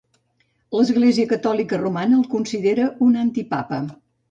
L'Església 0.77 1.25
Catòlica 1.33 1.79
Romana 1.83 2.19
el 2.21 2.25
considera 2.33 2.91
un 3.11 3.23
antipapa. 3.27 3.83